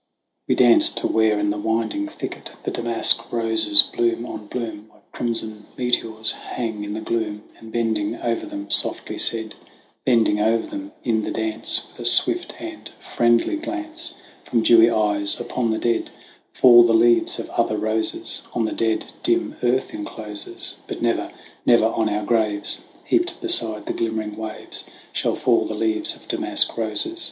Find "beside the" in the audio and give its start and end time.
23.39-23.93